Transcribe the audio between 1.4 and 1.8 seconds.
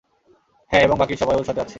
সাথে আছে।